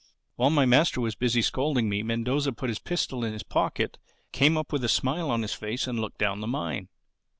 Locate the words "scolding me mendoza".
1.43-2.53